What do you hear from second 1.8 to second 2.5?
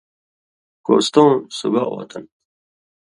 وطن تُھو۔